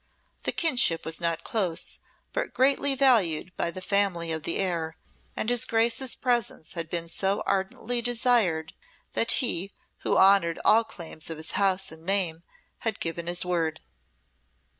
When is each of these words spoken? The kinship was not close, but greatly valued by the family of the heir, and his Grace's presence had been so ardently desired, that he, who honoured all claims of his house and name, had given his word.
The 0.45 0.51
kinship 0.51 1.05
was 1.05 1.21
not 1.21 1.43
close, 1.43 1.99
but 2.33 2.55
greatly 2.55 2.95
valued 2.95 3.55
by 3.55 3.69
the 3.69 3.81
family 3.81 4.31
of 4.31 4.41
the 4.41 4.57
heir, 4.57 4.97
and 5.35 5.47
his 5.47 5.63
Grace's 5.63 6.15
presence 6.15 6.73
had 6.73 6.89
been 6.89 7.07
so 7.07 7.43
ardently 7.45 8.01
desired, 8.01 8.73
that 9.13 9.33
he, 9.33 9.71
who 9.99 10.17
honoured 10.17 10.59
all 10.65 10.83
claims 10.83 11.29
of 11.29 11.37
his 11.37 11.51
house 11.51 11.91
and 11.91 12.03
name, 12.03 12.41
had 12.79 12.99
given 12.99 13.27
his 13.27 13.45
word. 13.45 13.79